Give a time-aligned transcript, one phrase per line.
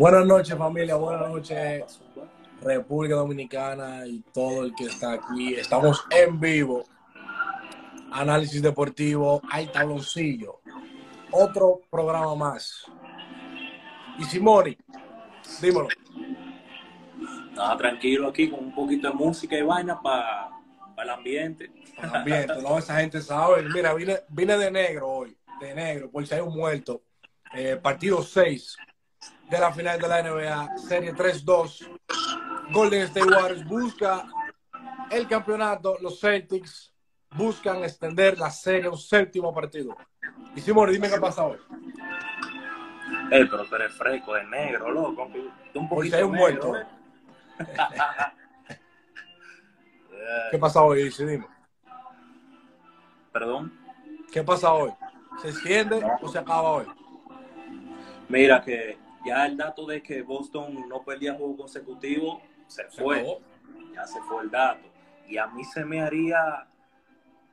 [0.00, 2.00] Buenas noches familia, buenas noches
[2.62, 5.52] República Dominicana y todo el que está aquí.
[5.52, 6.84] Estamos en vivo.
[8.10, 10.62] Análisis deportivo, hay tabloncillo.
[11.30, 12.86] Otro programa más.
[14.18, 14.74] Y Simoni,
[15.60, 15.88] dímelo.
[17.50, 20.48] Estaba tranquilo aquí con un poquito de música y vaina para
[20.96, 21.70] el ambiente.
[21.94, 23.64] Para el ambiente, no, esa gente sabe.
[23.64, 27.02] Mira, vine, vine de negro hoy, de negro, por si hay un muerto.
[27.52, 28.78] Eh, partido 6
[29.50, 31.88] de la final de la NBA, serie 3-2.
[32.72, 34.24] Golden State Warriors busca
[35.10, 36.94] el campeonato, los Celtics
[37.34, 39.96] buscan extender la serie a un séptimo partido.
[40.54, 41.58] Y Simón, dime qué pasa hoy.
[43.32, 45.28] Eh, pero tú eres fresco, es negro, loco.
[45.74, 46.76] Un poquito hay un muerto.
[46.76, 46.86] ¿eh?
[50.52, 51.24] ¿Qué pasa hoy, Isi?
[51.24, 51.46] Dime.
[53.32, 53.72] ¿Perdón?
[54.32, 54.92] ¿Qué pasa hoy?
[55.42, 56.86] ¿Se extiende o se acaba hoy?
[58.28, 63.38] Mira que ya el dato de que Boston no perdía juego consecutivo se fue.
[63.94, 64.86] ya se fue el dato.
[65.28, 66.66] Y a mí se me haría.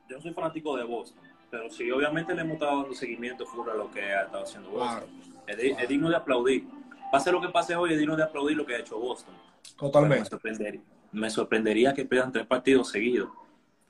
[0.08, 3.75] Yo no soy fanático de Boston, pero sí, obviamente le hemos estado dando seguimiento a
[3.75, 5.09] lo que ha estado haciendo Boston.
[5.47, 6.67] Es, digno de aplaudir.
[7.11, 9.36] Pase lo que pase hoy, es digno de aplaudir lo que ha hecho Boston.
[9.77, 10.23] Totalmente.
[10.23, 13.30] Me sorprendería, me sorprendería, que pierdan tres partidos seguidos.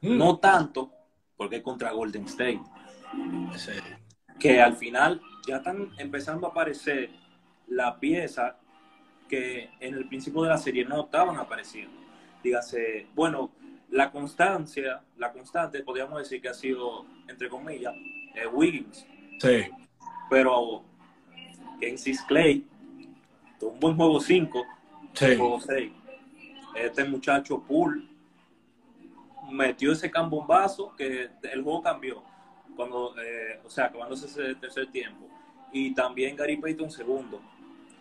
[0.01, 0.17] Mm.
[0.17, 0.91] No tanto,
[1.35, 2.61] porque es contra Golden State.
[4.39, 7.09] Que al final ya están empezando a aparecer
[7.67, 8.57] la pieza
[9.27, 11.95] que en el principio de la serie no estaban apareciendo.
[12.43, 13.51] Dígase, bueno,
[13.89, 17.93] la constancia, la constante, podríamos decir que ha sido, entre comillas,
[18.35, 19.05] eh, Wiggins.
[19.39, 19.65] Sí.
[20.29, 20.83] Pero
[21.79, 22.65] Kensis Clay
[23.59, 24.65] tuvo un buen juego 5,
[25.13, 25.35] sí.
[25.35, 25.91] juego 6.
[26.75, 28.09] Este muchacho Pool
[29.51, 32.23] metió ese cambombazo que el juego cambió
[32.75, 35.27] cuando, eh, o sea, acabándose ese tercer tiempo.
[35.71, 37.41] Y también Gary Payton segundo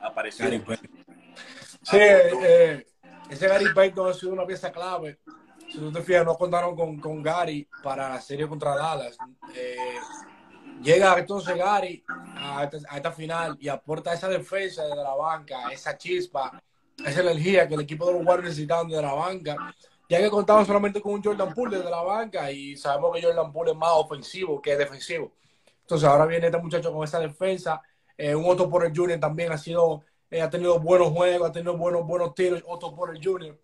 [0.06, 0.46] apareció.
[1.82, 2.86] Sí, eh,
[3.30, 5.18] ese Gary Payton ha sido una pieza clave.
[5.68, 9.16] Si tú te fijas, no contaron con, con Gary para la serie contra Dallas.
[9.54, 9.98] Eh,
[10.82, 16.60] llega entonces Gary a esta, final y aporta esa defensa de la banca, esa chispa,
[17.04, 19.56] esa energía que el equipo de los Warriors necesitaban de la banca.
[20.08, 23.52] Ya que contaban solamente con un Jordan Poole desde la banca y sabemos que Jordan
[23.52, 25.32] Poole es más ofensivo que defensivo.
[25.80, 27.82] Entonces ahora viene este muchacho con esa defensa.
[28.16, 31.52] Eh, un Otto por el Junior también ha sido, eh, ha tenido buenos juegos, ha
[31.52, 33.58] tenido buenos, buenos tiros, Otto por el Junior.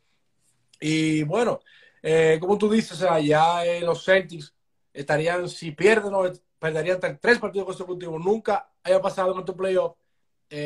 [0.80, 1.60] Y bueno,
[2.02, 4.54] eh, como tú dices, ya los Celtics
[4.92, 6.12] estarían, si pierden,
[6.58, 8.22] perderían tres partidos consecutivos.
[8.24, 9.96] Nunca haya pasado en otro playoff.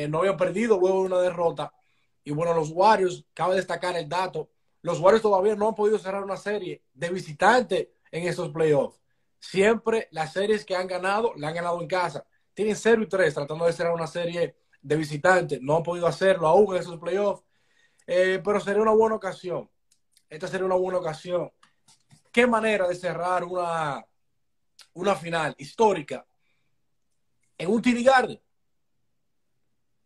[0.08, 1.72] no habían perdido luego de una derrota.
[2.24, 4.50] Y bueno, los Warriors, cabe destacar el dato,
[4.82, 9.00] los Warriors todavía no han podido cerrar una serie de visitante en estos playoffs.
[9.38, 12.24] Siempre las series que han ganado, la han ganado en casa.
[12.56, 15.58] Tienen 0 y 3 tratando de cerrar una serie de visitante.
[15.60, 17.44] No han podido hacerlo aún en esos playoffs.
[18.06, 19.70] Eh, pero sería una buena ocasión.
[20.26, 21.52] Esta sería una buena ocasión.
[22.32, 24.02] ¿Qué manera de cerrar una,
[24.94, 26.26] una final histórica
[27.58, 28.40] en un TD?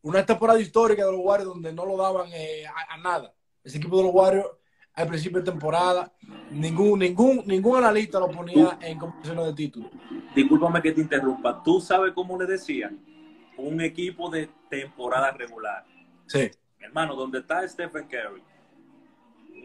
[0.03, 3.33] Una temporada histórica de los Warriors donde no lo daban eh, a, a, nada.
[3.63, 4.49] Ese equipo de los Warriors
[4.95, 6.13] al principio de temporada.
[6.51, 9.91] Ningún, ningún, ningún analista lo ponía en competiciones de título.
[10.35, 11.63] Discúlpame que te interrumpa.
[11.63, 12.99] ¿Tú sabes cómo le decían?
[13.57, 15.85] Un equipo de temporada regular.
[16.27, 16.51] Sí.
[16.79, 18.43] Hermano, donde está Stephen Curry,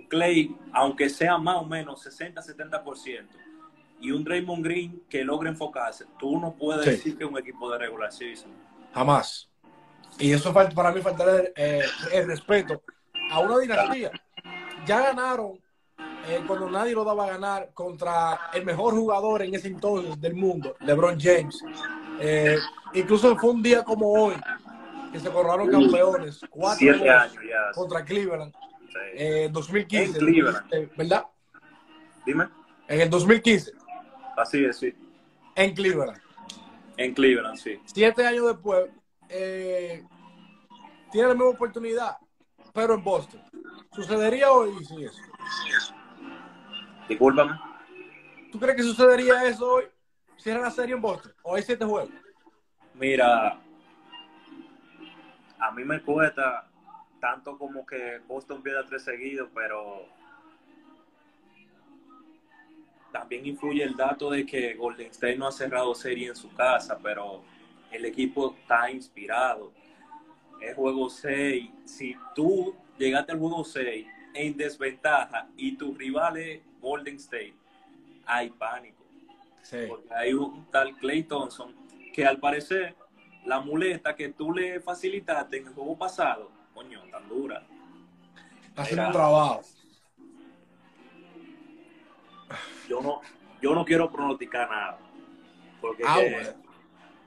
[0.09, 3.27] Clay, aunque sea más o menos 60-70%,
[4.01, 7.71] y un Draymond Green que logre enfocarse, tú no puedes decir que es un equipo
[7.71, 8.51] de regular season.
[8.93, 9.49] Jamás.
[10.19, 11.25] Y eso para mí falta
[11.55, 11.81] eh,
[12.11, 12.83] el respeto
[13.31, 14.11] a una dinastía
[14.85, 15.59] ya ganaron
[16.27, 20.35] eh, cuando nadie lo daba a ganar contra el mejor jugador en ese entonces del
[20.35, 21.63] mundo, LeBron James.
[22.19, 22.57] Eh,
[22.93, 24.35] incluso fue un día como hoy
[25.11, 27.33] que se coronaron campeones, cuatro años
[27.73, 28.53] contra Cleveland,
[29.13, 30.91] eh, 2015, Cleveland.
[30.97, 31.25] ¿verdad?
[32.25, 32.47] Dime.
[32.87, 33.71] En el 2015.
[34.35, 34.93] Así es, sí.
[35.55, 36.19] En Cleveland.
[36.97, 37.79] En Cleveland, sí.
[37.85, 38.89] Siete años después,
[39.29, 40.03] eh,
[41.11, 42.17] tiene la misma oportunidad,
[42.73, 43.41] pero en Boston.
[43.95, 45.21] ¿Sucedería hoy sí eso?
[47.07, 47.57] Discúlpame.
[48.51, 49.85] ¿Tú crees que sucedería eso hoy?
[50.35, 51.33] Si era la serie en Boston.
[51.43, 52.09] ¿O hay siete juegos?
[52.93, 53.57] Mira,
[55.59, 56.69] a mí me cuesta
[57.21, 60.05] tanto como que Boston pierda tres seguidos, pero
[63.13, 66.99] también influye el dato de que Golden State no ha cerrado serie en su casa,
[67.01, 67.43] pero
[67.91, 69.71] el equipo está inspirado.
[70.59, 71.69] Es juego 6.
[71.85, 77.55] Si tú llegaste al juego 6 en desventaja y tu rival es Golden State,
[78.25, 79.03] hay pánico.
[79.87, 81.73] Porque hay un tal Clay Thompson
[82.13, 82.95] que al parecer
[83.45, 87.65] la muleta que tú le facilitaste en el juego pasado, coño, tan dura.
[88.75, 89.61] Haciendo un trabajo.
[92.87, 93.21] Yo no,
[93.61, 94.99] yo no quiero pronosticar nada.
[95.81, 96.49] Porque Ah, bueno.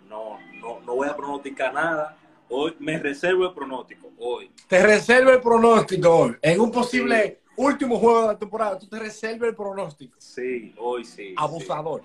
[0.08, 2.16] no, no, no voy a pronosticar nada.
[2.50, 4.10] Hoy me reservo el pronóstico.
[4.18, 4.50] Hoy.
[4.66, 6.36] Te reserva el pronóstico hoy.
[6.42, 10.16] En un posible último juego de la temporada, tú te reservas el pronóstico.
[10.18, 11.34] Sí, hoy sí.
[11.36, 12.02] Abusador.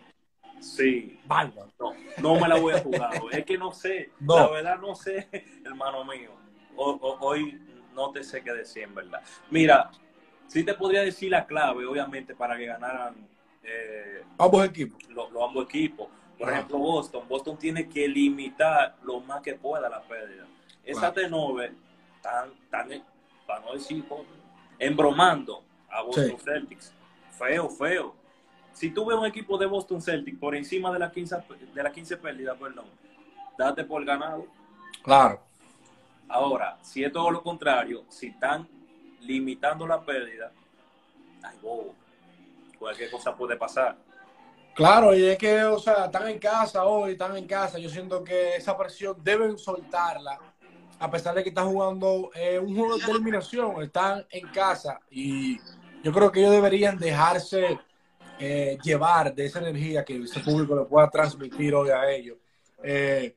[0.59, 1.19] Sí.
[1.25, 1.71] Bárbaro.
[1.79, 3.21] No, no me la voy a jugar.
[3.21, 3.31] hoy.
[3.33, 4.11] Es que no sé.
[4.19, 4.35] No.
[4.37, 5.27] La verdad no sé,
[5.65, 6.31] hermano mío.
[6.75, 7.59] Ho- ho- Hoy
[7.93, 9.21] no te sé qué decir, en verdad.
[9.49, 9.91] Mira,
[10.47, 13.15] sí te podría decir la clave, obviamente, para que ganaran
[13.63, 15.01] eh, Ambos equipos.
[15.09, 16.07] los, los ambos equipos.
[16.43, 16.57] Por Ajá.
[16.59, 17.23] ejemplo, Boston.
[17.29, 20.45] Boston tiene que limitar lo más que pueda la pérdida.
[20.83, 21.29] Esa Claro.
[21.29, 21.71] T9
[22.17, 22.89] están, están,
[23.47, 24.03] para no decir,
[24.77, 26.43] embromando a Boston Sí.
[26.43, 26.93] Celtics.
[27.37, 28.13] Feo, feo.
[28.73, 31.37] Si tú ves un equipo de Boston Celtics por encima de las 15,
[31.73, 32.87] de las 15 pérdidas, perdón,
[33.57, 34.45] date por ganado.
[35.01, 35.39] Claro.
[36.27, 38.67] Ahora, si es todo lo contrario, si están
[39.21, 40.51] limitando la pérdida,
[41.41, 41.95] ay, bobo,
[42.77, 43.95] cualquier cosa puede pasar.
[44.75, 47.77] Claro, y es que, o sea, están en casa hoy, están en casa.
[47.77, 50.39] Yo siento que esa presión deben soltarla,
[50.99, 55.59] a pesar de que están jugando eh, un juego de eliminación, están en casa y
[56.03, 57.79] yo creo que ellos deberían dejarse
[58.39, 62.37] eh, llevar de esa energía que ese público le pueda transmitir hoy a ellos.
[62.81, 63.35] Eh,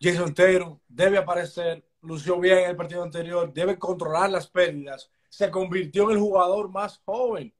[0.00, 5.50] Jason Taylor debe aparecer, lució bien en el partido anterior, debe controlar las pérdidas, se
[5.50, 7.52] convirtió en el jugador más joven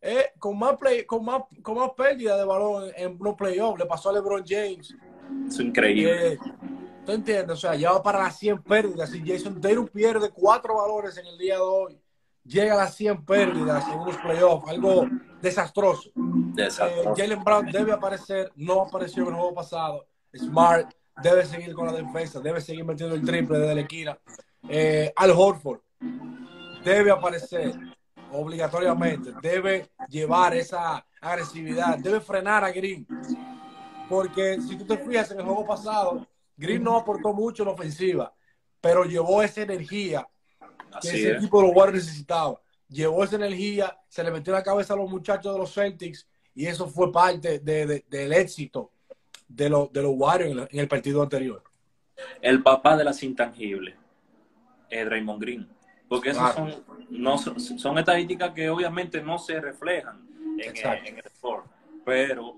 [0.00, 3.78] eh, con más play, con más, con más pérdida de balón en los playoffs.
[3.78, 4.94] Le pasó a LeBron James.
[5.48, 6.32] Es increíble.
[6.32, 6.38] Eh,
[7.04, 7.56] ¿Tú entiendes?
[7.56, 9.10] O sea, ya va para las 100 pérdidas.
[9.10, 12.00] Si Jason Taylor pierde cuatro valores en el día de hoy,
[12.44, 14.68] llega a las 100 pérdidas en unos playoffs.
[14.68, 15.06] Algo
[15.40, 16.10] desastroso.
[16.56, 16.68] Eh.
[17.16, 18.52] Jalen Brown debe aparecer.
[18.56, 20.06] No apareció en el juego pasado.
[20.34, 22.40] Smart debe seguir con la defensa.
[22.40, 24.18] Debe seguir metiendo el triple desde la esquina.
[24.68, 25.80] Eh, Al Horford
[26.84, 27.72] debe aparecer
[28.32, 33.06] obligatoriamente, debe llevar esa agresividad, debe frenar a Green.
[34.08, 36.26] Porque si tú te fijas en el juego pasado,
[36.56, 38.32] Green no aportó mucho en ofensiva,
[38.80, 40.26] pero llevó esa energía
[41.00, 41.36] que Así ese es.
[41.38, 42.60] equipo de los Warriors necesitaba.
[42.88, 46.26] Llevó esa energía, se le metió en la cabeza a los muchachos de los Celtics
[46.54, 48.92] y eso fue parte de- de- del éxito
[49.48, 51.62] de, los de los Warriors en, la- en el partido anterior.
[52.40, 53.94] El papá de las intangibles
[54.88, 55.68] es Draymond Green.
[56.08, 56.72] Porque esas Claro.
[56.72, 60.26] son, no, son, estadísticas que obviamente no se reflejan
[60.58, 61.66] en, el, en el sport,
[62.04, 62.56] pero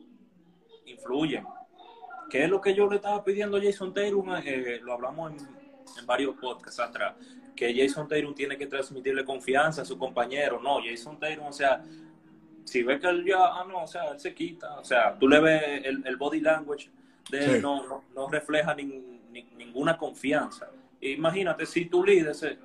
[0.86, 1.44] influyen.
[2.30, 4.24] ¿Qué es lo que yo le estaba pidiendo a Jason Taylor?
[4.44, 5.38] Eh, lo hablamos en,
[5.98, 7.14] en varios podcasts atrás.
[7.56, 10.60] Que Jason Taylor tiene que transmitirle confianza a su compañero.
[10.62, 11.82] No, Jason Taylor, o sea,
[12.64, 14.78] si ve que él ya, ah, no, o sea, él se quita.
[14.78, 16.90] O sea, tú le ves el, el body language
[17.30, 17.62] de él, Sí.
[17.62, 20.68] no, no, no refleja nin- ni- ninguna confianza.
[21.00, 22.58] Imagínate, si tu líder se,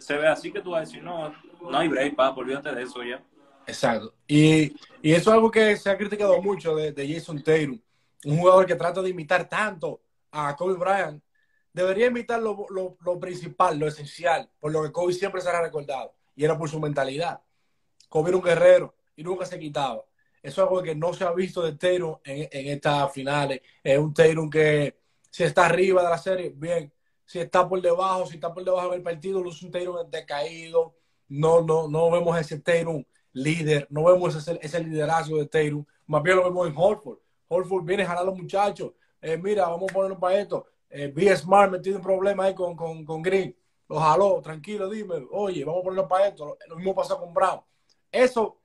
[0.00, 2.82] se, ve así que tú vas a decir, no, no hay break, papo, olvídate de
[2.82, 3.22] eso ya.
[3.66, 4.14] Exacto.
[4.26, 4.72] Y,
[5.02, 7.78] y eso es algo que se ha criticado mucho de, de Jason Taylor,
[8.24, 10.00] un jugador que trata de imitar tanto
[10.30, 11.22] a Kobe Bryant.
[11.72, 16.14] Debería imitar lo, lo- lo principal, lo esencial, por lo que Kobe siempre será recordado,
[16.34, 17.40] y era por su mentalidad.
[18.08, 20.04] Kobe era un guerrero y nunca se quitaba.
[20.42, 23.60] Eso es algo que no se ha visto de Taylor en, en estas finales.
[23.82, 24.96] Es un Taylor que
[25.28, 26.92] si está arriba de la serie, bien.
[27.26, 30.94] Si está por debajo, si está por debajo del partido, luce un Taylor decaído.
[31.28, 35.84] No, no, no vemos ese Taylor líder, no vemos ese, ese liderazgo de Taylor.
[36.06, 37.18] Más bien lo vemos en Horford.
[37.48, 38.92] Horford viene a jalar a los muchachos.
[39.20, 40.66] Eh, mira, vamos a ponernos para esto.
[40.88, 41.36] Eh, B.
[41.36, 43.54] Smart metido en problemas ahí con, con, con Green.
[43.88, 46.56] Lo jaló, tranquilo, dime, oye, vamos a ponernos para esto.
[46.68, 47.60] Lo mismo pasa con Brown.
[48.10, 48.60] Eso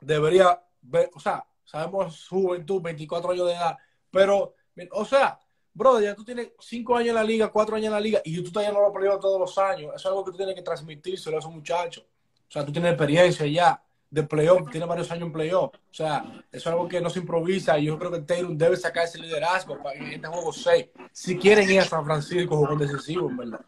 [0.00, 3.76] debería ver, o sea, sabemos su juventud, 24 años de edad,
[4.10, 4.54] pero,
[4.92, 5.38] o sea,
[5.80, 8.36] brother, ya tú tienes 5 años en la liga, 4 años en la liga, y
[8.36, 9.92] tú estás ya no lo peleado todos los años.
[9.94, 12.04] Eso es algo que tú tienes que transmitírselo a esos muchachos.
[12.04, 15.74] O sea, tú tienes experiencia ya de playoff, tienes varios años en playoff.
[15.74, 18.76] O sea, eso es algo que no se improvisa y yo creo que Taylor debe
[18.76, 20.86] sacar ese liderazgo para en este juego 6.
[21.12, 23.60] Si quieren ir a San Francisco, juego decisivo, en verdad.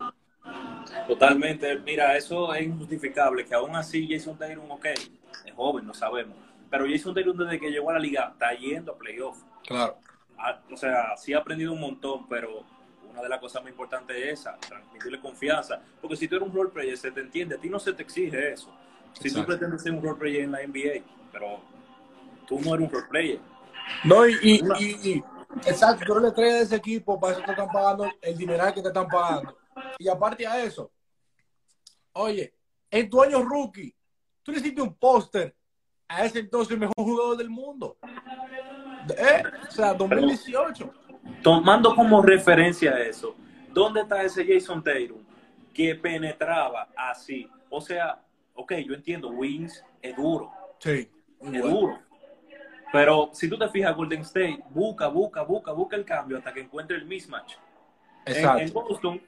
[1.06, 6.36] Totalmente, mira, eso es injustificable, que aún así Jason Taylor, ok, es joven, no sabemos,
[6.68, 9.38] pero Jason Taylor desde que llegó a la liga está yendo a playoff.
[9.64, 9.96] Claro.
[10.38, 12.64] Ah, O sea, sí ha aprendido un montón, pero
[13.08, 16.54] una de las cosas más importantes es esa, transmitirle confianza, porque si tú eres un
[16.54, 18.70] role player, se te entiende, a ti no se te exige eso.
[19.12, 19.46] Si tú Exacto.
[19.48, 21.60] pretendes ser un role player en la NBA, pero
[22.46, 23.40] tú no eres un role player.
[24.04, 25.24] No, y, y, y- y-
[25.66, 28.72] exacto, tú eres la estrella de ese equipo, para eso te están pagando el dineral
[28.72, 29.56] que te están pagando.
[29.98, 30.90] Y aparte a eso,
[32.14, 32.54] oye,
[32.90, 33.94] en tu año rookie,
[34.42, 35.54] tú le hiciste un póster
[36.08, 37.98] a ese entonces el mejor jugador del mundo.
[39.16, 39.42] ¿Eh?
[39.68, 40.92] O sea, 2018.
[41.42, 43.34] tomando como referencia eso,
[43.72, 45.18] ¿dónde está ese Jason Taylor
[45.74, 47.48] que penetraba así?
[47.70, 48.20] O sea,
[48.54, 50.50] ok, yo entiendo, Wings es duro.
[50.78, 51.08] Sí.
[51.40, 51.98] Es duro.
[52.92, 56.60] Pero si tú te fijas, Golden State busca, busca, busca, busca el cambio hasta que
[56.60, 57.54] encuentre el mismatch.
[58.26, 58.58] Exacto.
[58.58, 59.22] En, en Boston,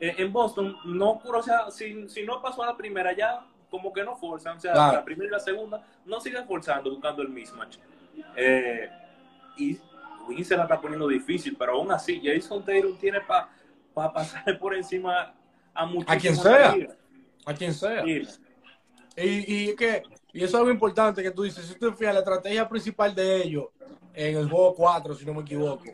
[0.00, 3.92] en, Boston no ocurre, o sea, si, si no pasó a la primera ya, como
[3.92, 4.94] que no forzan, o sea, Claro.
[4.94, 7.76] la primera y la segunda no siguen forzando, buscando el mismatch.
[8.36, 8.88] Eh,
[9.56, 14.74] y se la está poniendo difícil, pero aún así, Jason Taylor tiene para pasar por
[14.74, 15.34] encima
[15.72, 16.20] a muchísimos.
[16.20, 16.96] quien en la sea.
[17.46, 18.04] A quien sea.
[18.04, 18.22] Sí.
[19.16, 20.02] Y, y que
[20.34, 23.14] y eso es algo importante que tú dices, si tú te fijas, la estrategia principal
[23.14, 23.66] de ellos
[24.12, 25.84] en el juego 4, si no me equivoco,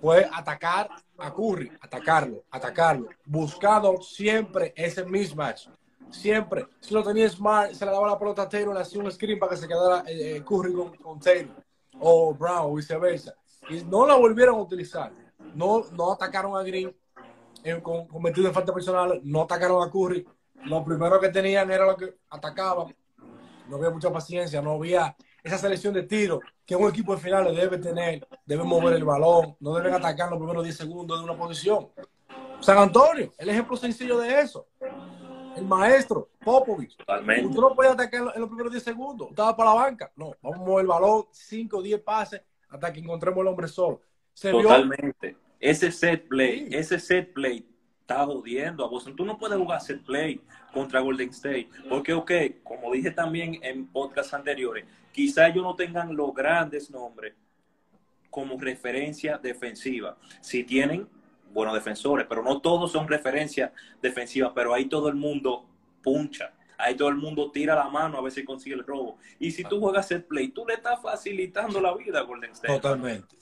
[0.00, 5.66] fue atacar a Curry, atacarlo, atacarlo, buscando siempre ese mismatch.
[6.10, 6.68] Siempre.
[6.78, 9.38] Si lo tenía Smart, se le daba la pelota a Taylor, le hacía un screen
[9.38, 11.56] para que se quedara eh, eh, Curry con, con Taylor,
[12.00, 13.34] o Brown, o viceversa.
[13.68, 15.12] Y no la volvieron a utilizar.
[15.54, 16.94] No, no atacaron a Green
[17.82, 20.26] con, cometido en falta personal, no atacaron a Curry.
[20.64, 22.94] Lo primero que tenían era lo que atacaban.
[23.68, 27.54] No había mucha paciencia, no había esa selección de tiros que un equipo de finales
[27.54, 28.26] debe tener.
[28.44, 31.88] Deben mover el balón, no deben atacar los primeros 10 segundos de una posición.
[32.60, 34.66] San Antonio, el ejemplo sencillo de eso.
[35.58, 36.96] El maestro, Popovich.
[36.96, 37.54] Totalmente.
[37.54, 39.28] Tú no puedes atacar en los primeros 10 segundos.
[39.30, 40.12] Estaba para la banca.
[40.16, 43.68] No, vamos a mover el balón 5 o 10 pases hasta que encontremos el hombre
[43.68, 44.00] solo.
[44.32, 45.36] Se vio Totalmente.
[45.60, 46.76] Ese set play, Sí.
[46.76, 47.68] ese set play
[48.00, 49.16] está jodiendo a Boston.
[49.16, 50.40] Tú no puedes jugar set play
[50.72, 51.68] contra Golden State.
[51.88, 52.30] Porque, ok,
[52.62, 57.34] como dije también en podcasts anteriores, quizá ellos no tengan los grandes nombres
[58.30, 60.16] como referencia defensiva.
[60.40, 61.08] Si tienen
[61.52, 65.66] buenos defensores, pero no todos son referencia defensiva, pero ahí todo el mundo
[66.02, 66.54] puncha.
[66.78, 69.18] Ahí todo el mundo tira la mano a ver si consigue el robo.
[69.40, 72.72] Y si tú juegas set play, tú le estás facilitando la vida a Golden State.
[72.72, 73.36] Totalmente.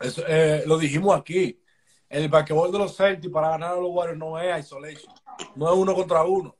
[0.00, 1.58] Eso, eh, lo dijimos aquí.
[2.08, 5.14] El basquetbol de los Celtics para ganar a los Warriors no es isolation.
[5.54, 6.54] No es uno contra uno.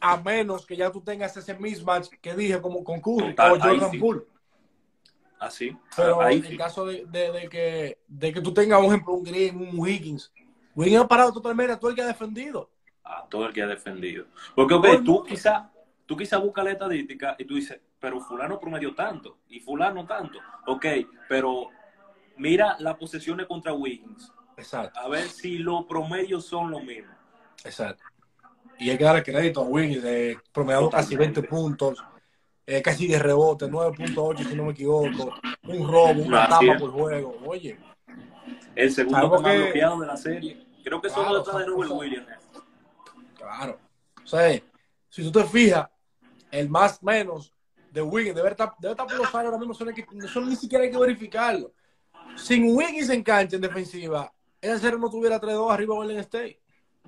[0.00, 3.90] A menos que ya tú tengas ese mismatch que dije como con Curry o Jordan
[3.90, 3.98] sí.
[3.98, 4.22] Poole.
[5.40, 5.76] Así.
[5.96, 6.52] Pero ahí en sí.
[6.52, 9.78] el caso de, de- de que, de que tú tengas, por ejemplo, un Green, un
[9.78, 10.32] Wiggins.
[10.76, 12.70] Wiggins ha parado totalmente a todo el que ha defendido.
[13.02, 14.26] a todo el que ha defendido.
[14.54, 15.24] Porque, tú mundo.
[15.24, 15.72] quizá,
[16.06, 20.38] tú quizá buscas la estadística y tú dices, pero fulano promedió tanto y fulano tanto.
[20.66, 20.86] Ok,
[21.28, 21.68] pero
[22.36, 24.32] mira las posesiones contra Wiggins.
[24.56, 27.16] Exacto, A ver si los promedios son los mismos.
[27.64, 28.04] exacto.
[28.78, 32.02] Y hay que darle crédito a Wiggins, eh, promediando casi 20 puntos,
[32.72, 35.34] eh, casi de rebote, 9.8 si no me equivoco,
[35.64, 37.36] un robo, una tapa por juego.
[37.44, 37.76] Oye,
[38.76, 40.66] El segundo más que- bloqueado de la serie.
[40.84, 42.26] Creo que solo Claro, detrás de son cosas- Williams.
[43.36, 43.78] claro.
[44.22, 44.62] O sea,
[45.08, 45.88] si tú te fijas,
[46.50, 47.52] el más menos
[47.90, 50.06] de Wiggins debe estar, debe estar por los años ahora mismo, hay que-
[50.40, 51.72] ni siquiera hay que verificarlo.
[52.36, 56.60] Sin Wiggins en cancha en defensiva, esa serie no tuviera 3-2 arriba de Golden State.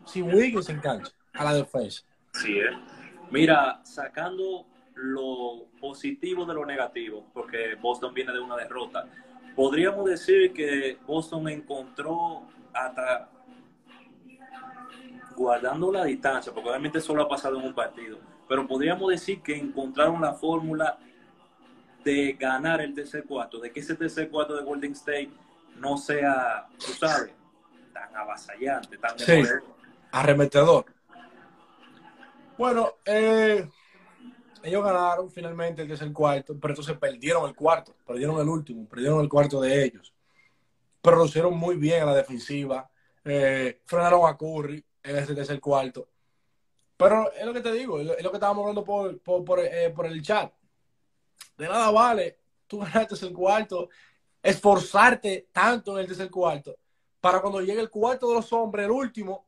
[0.07, 2.03] Sin Wiggins en cancha, a la defensa.
[2.35, 2.71] Sí, ¿eh?
[3.31, 9.07] Mira, sacando lo positivo de lo negativo, porque Boston viene de una derrota,
[9.57, 13.29] podríamos decir que Boston encontró hasta
[15.37, 18.19] guardando la distancia, porque obviamente solo ha pasado en un partido,
[18.49, 20.99] pero podríamos decir que encontraron la fórmula
[22.05, 25.31] de ganar el tercer cuarto, de que ese tercer cuarto de Golden State
[25.77, 27.33] no sea, tú sabes,
[27.93, 29.43] tan avasallante, tan Sí.
[30.11, 30.85] arremetedor.
[32.59, 33.69] Bueno, eh,
[34.63, 39.21] ellos ganaron finalmente el tercer cuarto, pero entonces perdieron el cuarto, perdieron el último, perdieron
[39.21, 40.13] el cuarto de ellos.
[41.01, 42.89] Pero lo hicieron muy bien a la defensiva,
[43.25, 46.09] eh, frenaron a Curry en ese tercer cuarto.
[46.97, 50.23] Pero es lo que te digo, es lo que estábamos hablando por, eh, por el
[50.23, 50.53] chat.
[51.57, 52.43] De nada vale
[52.73, 53.91] tú ganaste el cuarto,
[54.43, 56.75] esforzarte tanto en el tercer cuarto,
[57.21, 59.47] para cuando llegue el cuarto de los hombres, el último,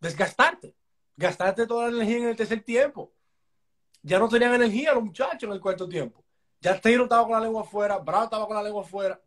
[0.00, 0.74] desgastarte,
[1.16, 3.12] gastarte toda la energía en el tercer tiempo.
[4.02, 6.24] Ya no tenían energía los muchachos en el cuarto tiempo.
[6.60, 9.20] Ya Taylor estaba con la lengua afuera, Brown estaba con la lengua afuera.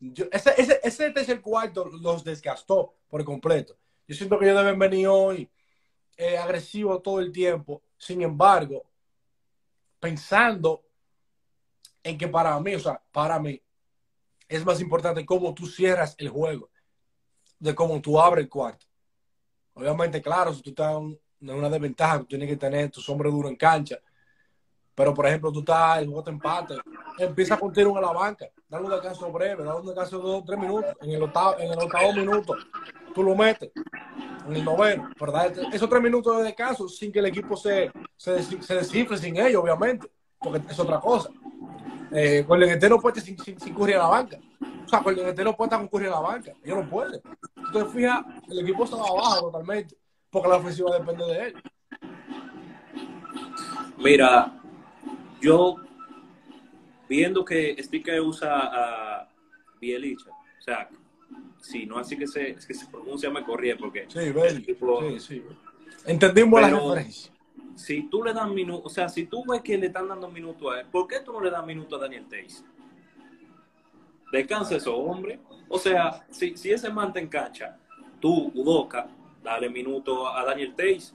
[0.00, 3.76] Yo- ese, ese, ese tercer cuarto los desgastó por completo.
[4.06, 5.50] Yo siento que ellos deben venir hoy
[6.16, 7.82] eh, agresivos todo el tiempo.
[7.96, 8.84] Sin embargo,
[10.00, 10.84] pensando
[12.02, 13.60] en que para mí, o sea, para mí,
[14.48, 16.70] es más importante cómo tú cierras el juego,
[17.58, 18.86] de cómo tú abres el cuarto.
[19.74, 20.96] Obviamente, claro, si tú estás
[21.42, 23.98] en una desventaja, tú tienes que tener tus hombres duros en cancha.
[24.94, 26.74] Pero, por ejemplo, tú estás, el juego te empate,
[27.18, 30.44] empieza con tiro a la banca, dale un descanso breve, dale un descanso de dos,
[30.44, 32.54] tres minutos, en el octavo, en el octavo minuto,
[33.14, 33.70] tú lo metes,
[34.46, 37.90] en el noveno, pero dale esos tres minutos de descanso sin que el equipo se,
[38.16, 41.30] se, se descifre sin ellos, obviamente, porque es otra cosa.
[42.14, 44.38] Eh, con el no puede sin, sin, sin Curry a la banca.
[44.86, 46.52] sea, Golden State no puede estar con la banca.
[46.62, 47.22] Ellos no pueden.
[47.56, 49.96] Entonces, fija, el equipo estaba abajo totalmente.
[50.32, 51.54] Porque la ofensiva depende de él.
[53.98, 54.58] Mira,
[55.40, 55.76] yo
[57.06, 59.28] viendo que Sticker usa a
[59.78, 60.88] Bielicha, o sea,
[61.60, 64.06] sí, no así que se, que se pronuncia, me corría porque...
[64.08, 65.44] Sí, sí, sí.
[66.06, 67.32] Entendimos la referencia.
[67.76, 70.72] Si tú le das minutos, o sea, si tú ves que le están dando minutos
[70.72, 72.64] a él, ¿por qué tú no le das minutos a Daniel Tays?
[74.32, 75.40] Descansa eso, hombre.
[75.68, 77.78] O sea, si, si ese man te engancha,
[78.18, 79.08] tú, Udoca,
[79.42, 81.14] dale minutos a Daniel Tays.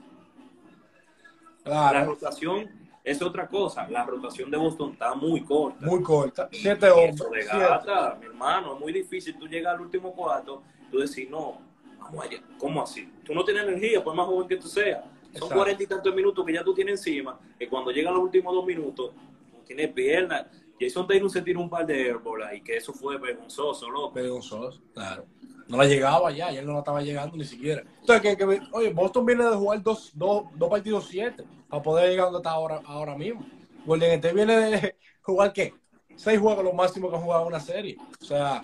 [1.64, 2.68] La rotación
[3.04, 3.88] es otra cosa.
[3.88, 5.84] La rotación de Boston está muy corta.
[5.84, 6.48] Muy corta.
[6.50, 7.30] Siete hombres.
[7.30, 9.36] de gata, mi hermano, es muy difícil.
[9.38, 11.58] Tú llegas al último cuarto, tú decís, no,
[11.98, 12.42] vamos allá.
[12.58, 13.10] ¿Cómo así?
[13.24, 15.02] Tú no tienes energía, por más joven que tú seas.
[15.34, 18.54] Son cuarenta y tantos minutos que ya tú tienes encima, que cuando llegan los últimos
[18.54, 19.12] dos minutos,
[19.52, 20.46] no tienes piernas.
[20.80, 24.12] Jason Taylor se tiró un par de airball ahí, que eso fue vergonzoso, loco.
[24.12, 25.26] Vergonzoso, claro
[25.68, 27.82] no la llegaba ya, y él no la estaba llegando ni siquiera.
[28.00, 32.26] Entonces, que, oye, Boston viene de jugar dos, dos, dos partidos siete para poder llegar
[32.26, 33.44] donde está ahora, ahora mismo.
[33.84, 35.74] Golden State viene de jugar, ¿qué?
[36.16, 37.96] Seis juegos lo máximo que ha jugado una serie.
[38.20, 38.62] O sea,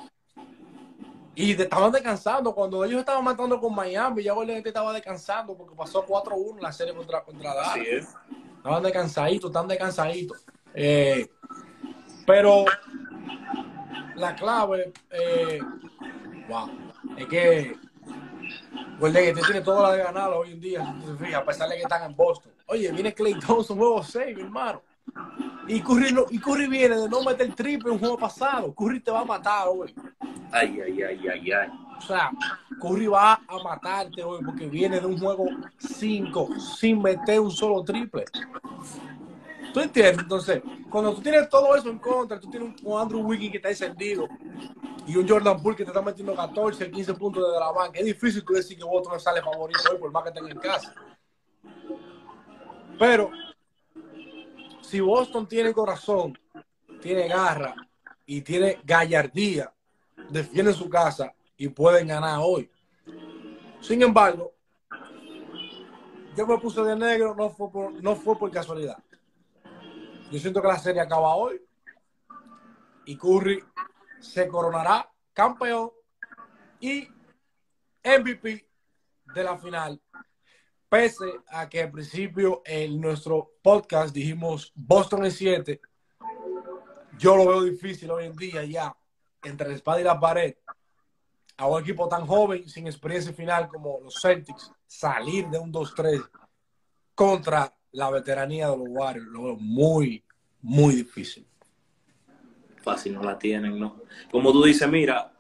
[1.35, 2.55] y estaban descansando.
[2.55, 6.73] Cuando ellos estaban matando con Miami, ya Golden State estaba descansando porque pasó 4-1 la
[6.73, 7.71] serie contra, contra Dallas.
[7.71, 8.09] Así es.
[8.57, 10.45] Estaban descansaditos, están descansaditos.
[10.75, 11.29] Eh,
[12.27, 12.65] pero
[14.17, 15.61] la clave, eh,
[16.49, 16.71] wow
[17.17, 17.77] es que
[18.99, 20.95] Golden que tiene toda la de ganar hoy en día,
[21.37, 22.53] a pesar de que están en Boston.
[22.67, 24.83] Oye, viene Clay Thompson, juego 6, mi hermano.
[25.67, 28.73] Y Curry, y Curry viene de no meter triple en un juego pasado.
[28.75, 29.95] Curry te va a matar hoy.
[30.53, 31.69] Ay, ay, ay, ay, ay.
[31.99, 32.31] O sea,
[32.81, 35.47] Curry va a matarte hoy porque viene de un juego
[35.79, 38.25] 5 sin meter un solo triple.
[39.75, 40.23] ¿Tú entiendes?
[40.23, 43.71] Entonces, cuando tú tienes todo eso en contra, tú tienes un Andrew Wiggins que está
[43.71, 44.29] encendido
[45.05, 48.05] y un Jordan Poole que te está metiendo 14, 15 puntos desde la banca, es
[48.05, 50.95] difícil tú decir que Boston sale favorito hoy por más que tenga en casa.
[53.01, 53.33] Pero,
[54.81, 56.39] si Boston tiene corazón,
[57.03, 57.75] tiene garra
[58.25, 59.73] y tiene gallardía,
[60.31, 62.71] defiende su casa y pueden ganar hoy.
[63.81, 64.53] Sin embargo,
[66.37, 67.69] yo me puse de negro, no fue
[68.01, 68.99] no fue por casualidad.
[70.31, 71.61] Yo siento que la serie acaba hoy
[73.05, 73.63] y Curry
[74.21, 75.91] se coronará campeón
[76.81, 77.09] y
[78.03, 78.69] MVP
[79.35, 80.01] de la final.
[80.89, 85.81] Pese a que al principio en nuestro podcast dijimos Boston en 7,
[87.19, 88.97] yo lo veo difícil hoy en día ya
[89.43, 90.55] entre la espada y la pared
[91.57, 96.29] a un equipo tan joven, sin experiencia final como los Celtics, salir de un 2-3
[97.15, 99.29] contra la veteranía de los Warriors.
[99.29, 100.23] Lo veo muy,
[100.61, 101.47] muy difícil.
[102.83, 104.03] Fácil no la tienen, ¿no?
[104.31, 105.33] Como tú dices, mira,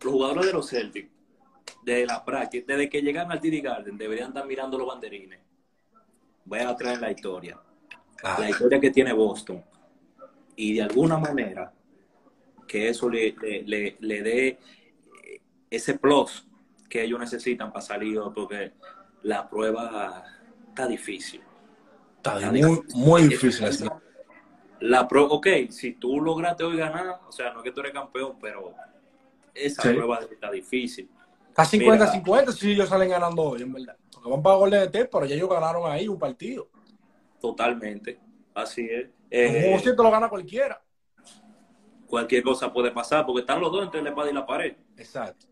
[0.00, 1.10] los jugadores de los Celtics,
[1.84, 5.40] de la práctica, desde que llegan al TD Garden, deberían estar mirando los banderines.
[6.44, 7.60] Voy a traer la historia.
[8.38, 9.62] La historia que tiene Boston.
[10.54, 11.72] Y de alguna manera,
[12.68, 13.34] que eso le,
[13.66, 14.58] le, le dé
[15.68, 16.46] ese plus
[16.88, 18.72] que ellos necesitan para salir, porque
[19.22, 20.24] la prueba
[20.68, 21.42] está difícil.
[22.24, 23.90] Está, muy, muy difícil
[24.82, 27.92] la pro, ok, si tú lograste hoy ganar, o sea, no es que tú eres
[27.92, 28.74] campeón, pero
[29.54, 31.08] esa prueba está difícil.
[31.48, 33.96] Está 50-50 si ellos salen ganando hoy, en verdad.
[34.12, 36.68] Porque van para Golden State, pero ya ellos ganaron ahí un partido.
[37.40, 38.18] Totalmente,
[38.54, 39.08] así es.
[39.30, 40.82] Eh, un lo gana cualquiera.
[42.08, 44.76] Cualquier cosa puede pasar, porque están los dos entre la espada y la pared.
[44.96, 45.46] Exacto.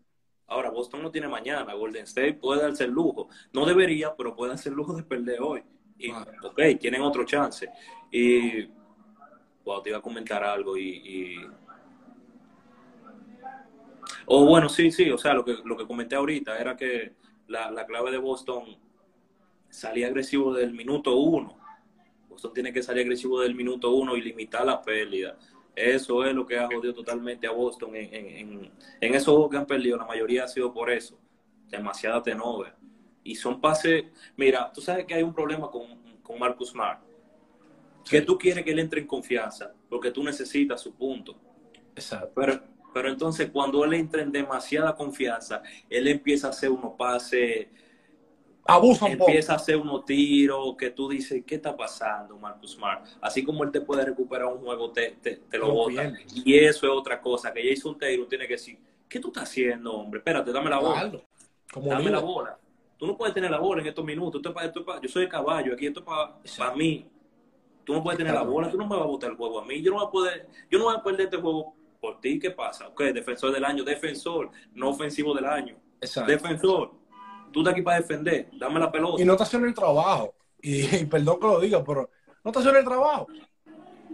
[0.45, 1.73] Ahora, Boston no tiene mañana.
[1.73, 3.29] Golden State puede darse el lujo.
[3.53, 5.63] No debería, pero puede darse el lujo de perder hoy.
[6.01, 7.69] Y, ok, tienen otro chance.
[8.11, 8.67] Y
[9.83, 11.37] te iba a comentar algo y,
[14.25, 17.13] O bueno, sí, sí, o sea, lo que, lo que comenté ahorita era que
[17.47, 18.77] la, clave de Boston
[19.69, 21.57] salía agresivo del minuto uno.
[22.29, 25.37] Boston tiene que salir agresivo del minuto uno y limitar la pérdida.
[25.75, 29.57] Eso es lo que ha jodido totalmente a Boston en, en, en, esos juegos que
[29.57, 29.97] han perdido.
[29.97, 31.17] La mayoría ha sido por eso.
[31.67, 32.73] Demasiada tenover.
[33.23, 34.05] Y son pases.
[34.35, 37.01] Mira, tú sabes que hay un problema con, con Marcus Smart
[38.09, 41.35] que tú quieres que él entre en confianza, porque tú necesitas su punto.
[41.95, 42.31] Exacto.
[42.35, 42.59] Pero,
[42.93, 47.67] pero entonces cuando él entra en demasiada confianza, él empieza a hacer unos pases,
[48.65, 53.05] abusa un empieza a hacer unos tiros que tú dices, ¿qué está pasando, Marcus Smart?
[53.21, 56.13] Así como él te puede recuperar un juego, te, te, lo bota.
[56.33, 59.93] Y eso es otra cosa, que Jason Taylor tiene que decir, ¿qué tú estás haciendo,
[59.93, 60.19] hombre?
[60.19, 61.11] Espérate, dame la bola.
[61.75, 62.57] dame la bola.
[63.01, 64.39] Tú no puedes tener la bola en estos minutos.
[65.01, 66.05] yo soy el caballo, aquí esto
[66.43, 67.09] es para mí.
[67.83, 69.65] Tú no puedes tener la bola, tú no me vas a botar el juego a
[69.65, 69.81] mí.
[69.81, 72.51] Yo no voy a poder, yo no voy a perder este juego por ti, ¿qué
[72.51, 72.89] pasa?
[72.89, 75.77] Ok, defensor del año, defensor, no ofensivo del año.
[75.99, 76.91] Defensor,
[77.51, 79.19] tú estás aquí para defender, dame la pelota.
[79.19, 80.35] Y no está haciendo el trabajo.
[80.63, 82.07] Y, perdón que lo diga, pero
[82.43, 83.25] no está haciendo el trabajo.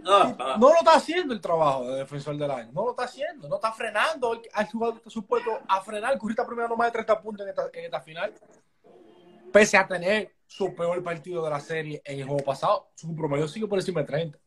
[0.06, 0.56] Ah, ah.
[0.58, 2.72] No lo está haciendo el trabajo de defensor del año.
[2.72, 3.50] No lo está haciendo.
[3.50, 6.18] No está frenando al jugador que está supuesto a frenar.
[6.18, 8.32] Curry está primero más de 30 puntos en esta, en esta final.
[9.52, 13.48] Pese a tener su peor partido de la serie en el juego pasado, su promedio
[13.48, 14.38] sigue por encima de 30.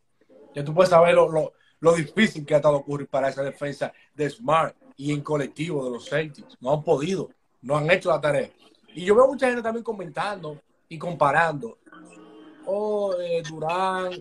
[0.56, 3.94] Ya tú puedes saber lo, lo, lo difícil que ha estado ocurrir para esa defensa
[4.14, 6.58] de Smart y en colectivo de los Celtics.
[6.60, 7.30] No han podido,
[7.62, 8.50] no han hecho la tarea.
[8.94, 11.78] Y yo veo mucha gente también comentando y comparando.
[12.66, 14.12] Oh, eh, Durán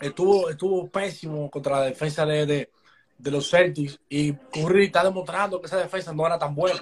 [0.00, 2.68] estuvo, estuvo pésimo contra la defensa de,
[3.18, 6.80] de, los Celtics y Curry está demostrando que esa defensa no era tan buena.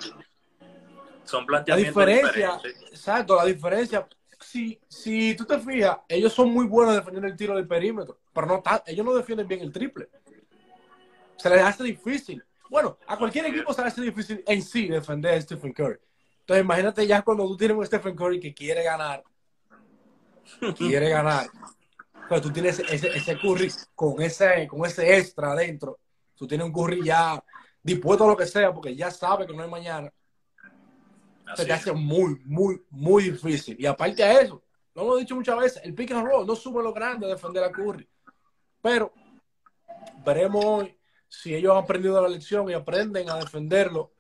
[1.24, 2.60] Son planteamientos La diferencia,
[2.90, 4.06] exacto, la diferencia
[4.44, 8.46] si, si tú te fijas, ellos son muy buenos defendiendo el tiro del perímetro, pero
[8.46, 10.08] no ellos no defienden bien el triple.
[11.36, 12.44] Se les hace difícil.
[12.70, 15.98] Bueno, a cualquier equipo se le hace difícil en sí defender a Stephen Curry.
[16.40, 19.24] Entonces, imagínate ya cuando tú tienes un Stephen Curry que quiere ganar,
[20.76, 21.46] quiere ganar,
[22.28, 25.98] pero tú tienes ese, ese Curry con ese, con ese extra adentro.
[26.34, 27.42] Tú tienes un Curry ya
[27.82, 30.12] dispuesto a lo que sea porque ya sabe que no hay mañana
[31.54, 33.76] se te hace muy, muy, muy difícil.
[33.78, 34.62] Y aparte a eso,
[34.94, 37.64] lo hemos dicho muchas veces, el pick and roll no sube lo grande a defender
[37.64, 38.08] a Curry.
[38.80, 39.12] Pero
[40.24, 44.12] veremos hoy si ellos han aprendido la lección y aprenden a defenderlo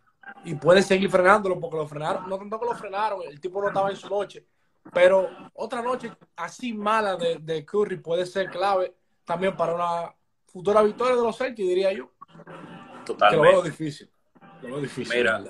[0.44, 3.68] y pueden seguir frenándolo porque lo frenaron, no tanto que lo frenaron, el tipo no
[3.68, 4.46] estaba en su noche,
[4.92, 10.14] pero otra noche así mala de, de Curry puede ser clave también para una
[10.46, 12.10] futura victoria de los Celtics, diría yo.
[13.04, 13.28] Totalmente.
[13.30, 14.10] Que lo veo difícil.
[14.62, 15.16] Lo veo difícil.
[15.16, 15.42] Mira,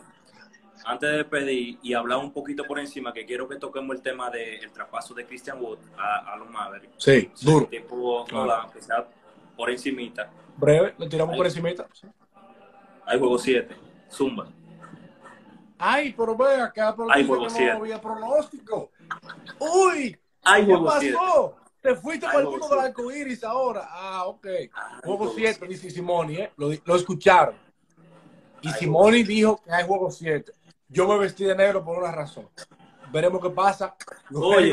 [0.85, 4.31] antes de despedir y hablar un poquito por encima, que quiero que toquemos el tema
[4.31, 6.95] del traspaso de Christian Wood a, los Mavericks.
[6.99, 7.67] Sí, duro.
[7.67, 8.71] Tiempo, claro.
[8.73, 9.07] que sea
[9.57, 10.31] por encimita.
[10.57, 11.87] Breve, lo tiramos por encimita.
[13.07, 13.75] Hay juego 7,
[14.11, 14.49] Zumba.
[15.79, 17.73] Ay, pero ve acá, pero Hay juego 7.
[17.73, 18.91] No había pronóstico.
[19.59, 21.57] Uy, Hay ¿qué pasó?
[21.81, 23.87] Te fuiste por el mundo del arco iris ahora.
[23.91, 24.47] Ah, ok.
[25.05, 26.53] juego 7, dice Simoni, ¿eh?
[26.57, 27.57] Lo, lo escucharon.
[28.63, 30.53] Y Simoni dijo que hay juego 7.
[30.95, 32.49] Yo me vestí de negro por una razón.
[33.11, 33.97] Veremos qué pasa.
[34.33, 34.73] Oye,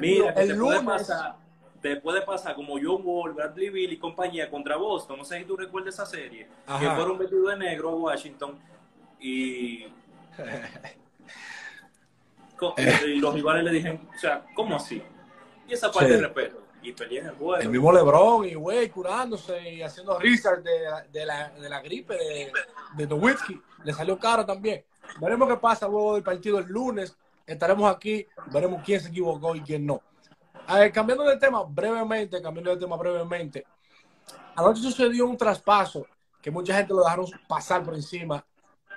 [0.00, 0.82] mira, el te lunes.
[0.82, 1.36] Puede pasar,
[1.82, 5.18] te puede pasar como John Wall, Bradley Bill y compañía contra Boston.
[5.18, 6.48] No sé si tú recuerdas esa serie.
[6.78, 8.56] Que fueron vestidos de negro a Washington
[9.20, 9.86] y...
[12.78, 15.02] y los rivales le dijeron, o sea, ¿cómo así?
[15.66, 16.62] Y esa parte de respeto.
[16.82, 17.56] Y peleé en el juego.
[17.56, 20.70] El mismo Lebron y güey curándose y haciendo research de,
[21.10, 22.52] de, la, de la gripe de,
[22.96, 23.60] de Nowitzki.
[23.82, 24.84] Le salió caro también.
[25.20, 27.16] Veremos qué pasa luego del partido el lunes.
[27.46, 30.02] Estaremos aquí, veremos quién se equivocó y quién no.
[30.92, 33.64] cambiando de tema brevemente, cambiando de tema brevemente.
[34.54, 36.06] Anoche sucedió un traspaso
[36.42, 38.44] que mucha gente lo dejaron pasar por encima.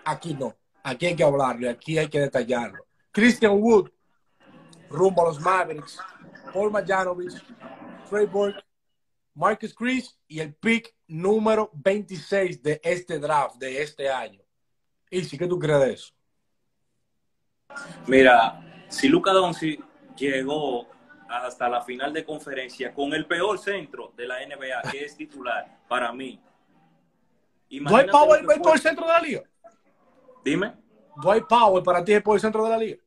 [0.06, 0.56] Aquí no.
[0.84, 2.86] Aquí hay que hablarlo, aquí hay que detallarlo.
[3.12, 3.90] Christian Wood,
[4.90, 6.00] rumbo a los Mavericks.
[6.54, 7.42] Paul Majanovich,
[8.10, 8.62] Trey Burke,
[9.34, 14.41] Marcus Chris y el pick número 26 de este draft, de este año.
[15.14, 16.14] ¿Y si qué tú crees de eso?
[18.08, 19.84] Mira, si Luca Doncic
[20.16, 20.88] llegó
[21.30, 25.80] hasta la final de conferencia con el peor centro de la NBA, que es titular,
[25.90, 26.40] para mí.
[27.70, 29.44] Dwight Powell es el peor centro de la liga.
[30.44, 30.74] Dime.
[31.22, 32.98] Dwight Powell para ti es el peor centro de la liga.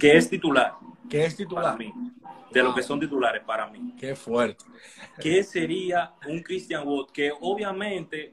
[0.00, 0.74] Que es titular.
[1.08, 1.64] Que es titular.
[1.64, 1.92] Para mí.
[2.50, 3.94] De lo que son titulares para mí.
[3.98, 4.64] Qué fuerte.
[5.20, 8.32] ¿Qué sería un Christian Wood que obviamente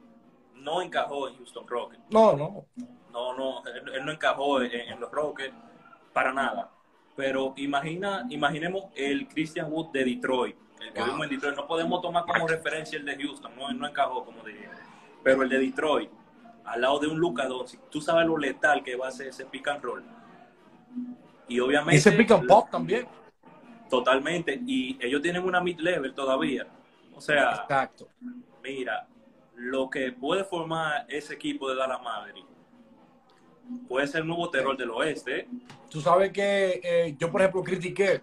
[0.65, 2.01] no encajó en Houston Rockets.
[2.09, 2.65] No, no.
[3.13, 5.53] No, no, él, no encajó en, los Rockets
[6.11, 6.69] para nada.
[7.15, 11.55] Pero imagina, imaginemos el Christian Wood de Detroit, el que vimos en Detroit.
[11.55, 14.67] No podemos tomar como referencia el de Houston, no, no encajó, como dije.
[15.23, 16.09] Pero el de Detroit,
[16.65, 19.45] al lado de un Luca Doncic, tú sabes lo letal que va a ser ese
[19.45, 20.03] pick and roll.
[21.47, 21.95] Y obviamente...
[21.95, 23.07] Ese pick and pop también.
[23.89, 24.59] Totalmente.
[24.65, 26.67] Y ellos tienen una mid-level todavía.
[27.13, 28.09] O sea, Exacto.
[28.61, 29.07] mira,
[29.55, 32.45] lo que puede formar ese equipo de Dallas Maverick
[33.87, 35.47] puede ser el nuevo terror del oeste.
[35.89, 38.21] Tú sabes que eh, yo, por ejemplo, critiqué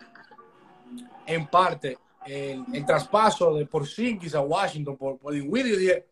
[1.27, 6.09] en parte el, traspaso de Porzingis a Washington por, por Dinwiddie y dije,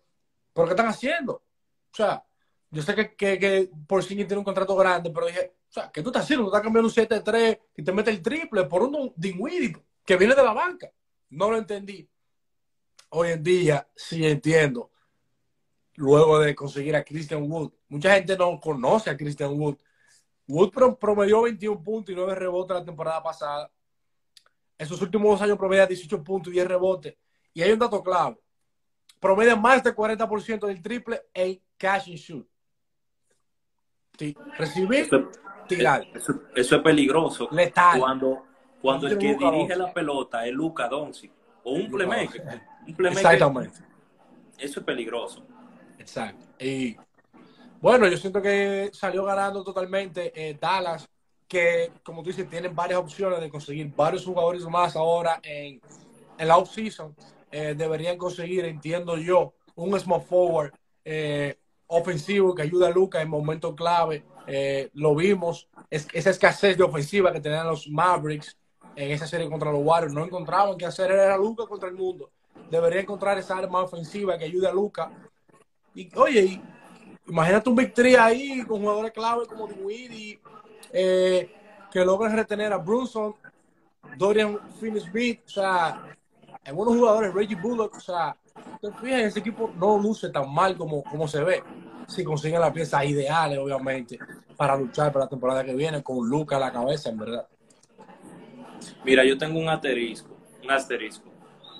[0.53, 1.35] ¿por qué están haciendo?
[1.35, 2.25] O sea,
[2.71, 6.03] yo sé que, que, que Porzingis tiene un contrato grande, pero dije, o sea, ¿qué
[6.03, 6.45] tú estás haciendo?
[6.45, 10.35] Tú estás cambiando un 7-3 y te mete el triple por un Dinwiddie que viene
[10.35, 10.91] de la banca.
[11.31, 12.09] No lo entendí.
[13.11, 14.91] Hoy en día sí entiendo
[15.97, 17.73] luego de conseguir a Christian Wood.
[17.89, 19.77] Mucha gente no conoce a Christian Wood.
[20.49, 23.71] Wood promedió 21 puntos y 9 rebotes la temporada pasada.
[24.79, 27.15] En sus últimos dos años promedia 18 puntos y 10 rebotes.
[27.53, 28.39] Y hay un dato clave.
[29.19, 32.49] promedia más del 40% del triple en cash and shoot.
[34.19, 34.35] Sí.
[34.57, 35.29] Recibir, Eso,
[35.69, 36.07] tirar.
[36.15, 37.49] eso- eso es peligroso.
[37.51, 38.01] Letal.
[38.01, 38.45] Cuando,
[38.81, 41.33] cuando el que Luka dirige la pelota es Luca Doncic
[41.65, 42.61] o playmaker.
[42.87, 43.79] Un playmaker, Exactamente.
[44.59, 45.47] Eso es peligroso.
[46.59, 46.97] Y
[47.81, 51.09] bueno, yo siento que salió ganando totalmente eh, Dallas,
[51.49, 55.81] que como tú dices, tienen varias opciones de conseguir varios jugadores más ahora en,
[56.39, 57.15] en la off-season.
[57.51, 60.73] Eh, deberían conseguir, entiendo yo, un small forward
[61.05, 64.25] eh, ofensivo que ayude a Luca en momentos clave.
[64.47, 68.57] Eh, lo vimos, es, esa escasez de ofensiva que tenían los Mavericks
[68.95, 70.15] en esa serie contra los Warriors.
[70.15, 72.31] No encontraban qué hacer, era Luca contra el mundo.
[72.71, 75.11] Debería encontrar esa arma ofensiva que ayude a Luca.
[75.95, 76.63] Y oye, y
[77.29, 80.41] imagínate un victoria ahí con jugadores clave como Dinwiddie,
[80.93, 81.51] eh,
[81.91, 83.35] que logren retener a Brunson,
[84.17, 86.17] Dorian Finney-Smith, o sea,
[86.65, 88.37] algunos jugadores, Reggie Bullock, o sea,
[88.81, 91.63] te ese equipo no luce tan mal como, como se ve.
[92.07, 94.19] Si consiguen las piezas ideales, obviamente,
[94.57, 97.47] para luchar para la temporada que viene, con Luca a la cabeza, en verdad.
[99.05, 101.31] Mira, yo tengo un asterisco, un asterisco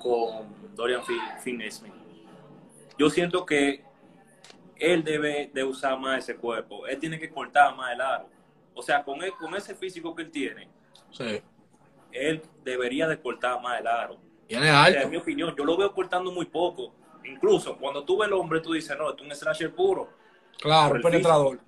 [0.03, 1.03] con Dorian
[1.43, 1.93] Finney-Smith.
[2.97, 3.83] Yo siento que
[4.81, 6.87] él debe de usar más ese cuerpo.
[6.87, 8.29] Él tiene que cortar más el aro.
[8.75, 10.69] O sea, con, él, con ese físico que él tiene,
[11.11, 11.41] Sí.
[12.13, 14.15] él debería de cortar más el aro.
[14.15, 14.99] O sea, alto.
[15.01, 16.93] en mi opinión, yo lo veo cortando muy poco.
[17.25, 20.09] Incluso cuando tú ves el hombre, tú dices, no, es un slasher puro.
[20.59, 21.61] Claro, el penetrador.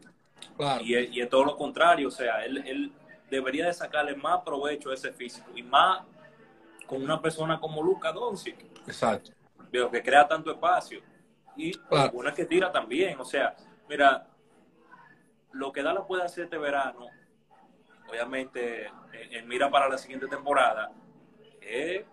[0.57, 0.83] Claro.
[0.85, 2.93] Y, es- y es todo lo contrario, o sea, él, él
[3.31, 6.03] debería de sacarle más provecho a ese físico y más
[6.87, 9.31] con una persona como Luca Doncic, Exacto.
[9.71, 11.01] veo que crea tanto espacio
[11.57, 12.13] y Claro.
[12.15, 13.55] una que tira también, o sea,
[13.89, 14.27] mira,
[15.53, 17.07] lo que Dallas puede hacer este verano,
[18.09, 20.93] obviamente, en, en mira para la siguiente temporada,
[21.61, 22.05] es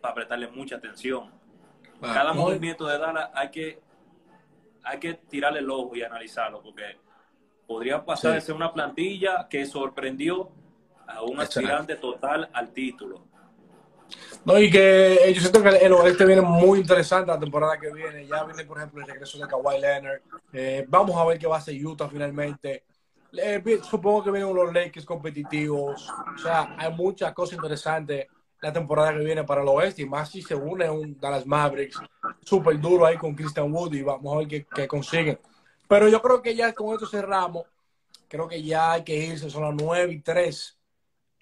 [0.00, 1.30] para prestarle mucha atención.
[2.00, 2.14] Claro.
[2.14, 3.80] Cada movimiento de Dallas hay que,
[4.82, 6.98] hay que tirarle el ojo y analizarlo, porque
[7.66, 8.34] podría pasar Sí.
[8.34, 10.50] de ser una plantilla que sorprendió
[11.06, 13.24] a un aspirante total al título.
[14.44, 17.92] No, y que eh, yo siento que el oeste viene muy interesante la temporada que
[17.92, 18.26] viene.
[18.26, 20.20] Ya viene, por ejemplo, el regreso de Kawhi Leonard.
[20.52, 22.84] Eh, vamos a ver qué va a hacer Utah finalmente.
[23.32, 26.08] Eh, supongo que vienen los Lakers competitivos.
[26.34, 28.26] O sea, hay muchas cosas interesantes
[28.60, 30.02] la temporada que viene para el oeste.
[30.02, 32.00] Y más si se une un Dallas Mavericks
[32.42, 33.94] súper duro ahí con Christian Wood.
[33.94, 35.38] Y vamos a ver qué, qué consiguen.
[35.86, 37.64] Pero yo creo que ya con esto cerramos.
[38.26, 39.48] Creo que ya hay que irse.
[39.50, 40.78] Son las 9 y 3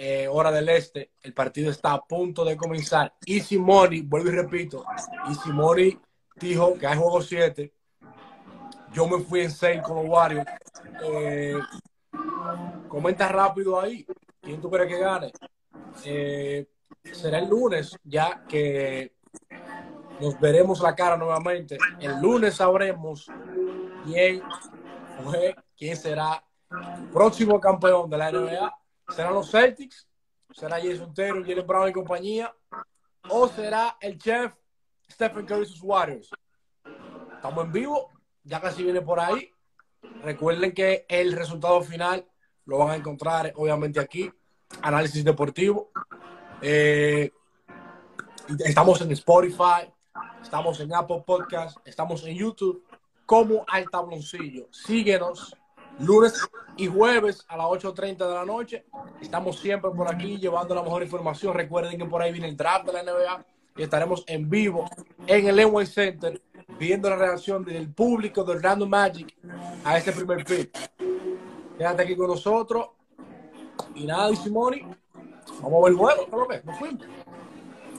[0.02, 1.12] eh, hora del este.
[1.20, 3.12] El partido está a punto de comenzar.
[3.26, 4.82] Y Simoni, vuelvo y repito,
[5.30, 6.00] y Simoni
[6.36, 7.70] dijo que hay juego 7.
[8.94, 10.50] Yo me fui en 6 con los Warriors.
[11.04, 11.58] Eh,
[12.88, 14.06] comenta rápido ahí.
[14.40, 15.32] ¿Quién tú crees que gane?
[16.06, 16.66] Eh,
[17.12, 19.12] será el lunes, ya que
[20.18, 21.76] nos veremos la cara nuevamente.
[22.00, 23.26] El lunes sabremos
[24.06, 24.42] quién
[25.22, 28.79] fue, quién será el próximo campeón de la NBA.
[29.14, 30.08] ¿Serán los Celtics?
[30.52, 32.54] ¿Será Jason Taylor, Jalen Brown y compañía?
[33.28, 34.54] ¿O será el chef
[35.10, 36.30] Stephen Curry y Warriors?
[37.34, 38.10] Estamos en vivo,
[38.44, 39.50] ya casi viene por ahí.
[40.22, 42.26] Recuerden que el resultado final
[42.66, 44.30] lo van a encontrar, obviamente, aquí.
[44.82, 45.90] Análisis deportivo.
[46.62, 47.32] Eh,
[48.60, 49.92] estamos en Spotify,
[50.40, 52.84] estamos en Apple Podcast, estamos en YouTube,
[53.26, 54.68] como al tabloncillo.
[54.70, 55.56] Síguenos
[56.00, 58.84] lunes y jueves a las 8.30 de la noche.
[59.20, 61.54] Estamos siempre por aquí llevando la mejor información.
[61.54, 63.44] Recuerden que por ahí viene el draft de la NBA
[63.76, 64.88] y estaremos en vivo
[65.26, 66.40] en el Enway Center
[66.78, 69.34] viendo la reacción del público de Orlando Magic
[69.84, 70.70] a este primer pick.
[71.76, 72.88] Quédate aquí con nosotros.
[73.94, 74.82] Y nada, Simoni,
[75.62, 76.28] vamos a ver el juego.
[76.64, 77.04] Nos fuimos.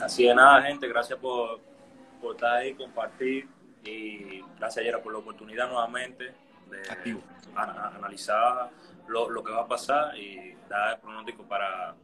[0.02, 1.60] Así de nada, gente, gracias por,
[2.20, 3.48] por estar ahí, compartir
[3.84, 6.34] y gracias, Yera, por la oportunidad nuevamente
[6.72, 7.22] de Activo.
[7.56, 8.70] a- a- analizar
[9.08, 11.96] lo, lo que va a pasar y dar el pronóstico para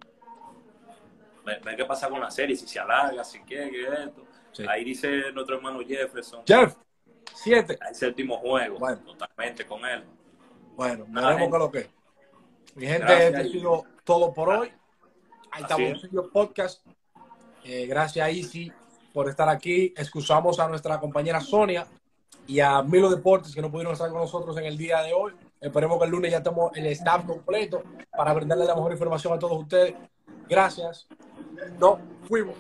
[1.46, 4.24] ver, ver qué pasa con la serie, si se alarga, si qué, qué es esto.
[4.52, 4.66] Sí.
[4.68, 6.76] Ahí dice nuestro hermano Jefferson, Jeff,
[7.34, 7.78] siete.
[7.88, 8.98] el séptimo juego, Bueno.
[9.06, 10.04] totalmente con él.
[10.76, 11.80] Bueno, veremos qué es lo que.
[11.80, 11.90] es.
[12.76, 13.34] Mi gente, Gracias.
[13.34, 14.68] esto ha sido todo por hoy.
[15.52, 16.86] Ahí Así estamos en podcast.
[17.64, 18.72] Eh, gracias Easy
[19.14, 19.94] por estar aquí.
[19.98, 21.88] Excusamos a nuestra compañera Sonia
[22.48, 25.34] y a Milo Deportes que no pudieron estar con nosotros en el día de hoy.
[25.60, 27.84] Esperemos que el lunes ya estemos el staff completo
[28.16, 29.96] para brindarle la mejor información a todos ustedes.
[30.48, 31.08] Gracias.
[31.80, 32.56] No, fuimos.